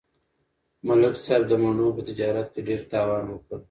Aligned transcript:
ملک 0.87 1.15
صاحب 1.23 1.41
د 1.47 1.51
مڼو 1.63 1.87
په 1.97 2.01
تجارت 2.09 2.47
کې 2.53 2.61
ډېر 2.67 2.81
تاوان 2.91 3.25
وکړ 3.29 3.59